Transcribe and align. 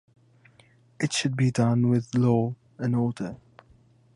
It 0.99 1.13
should 1.13 1.37
be 1.37 1.51
done 1.51 1.87
with 1.87 2.15
law 2.15 2.55
and 2.79 2.95
order. 2.95 3.37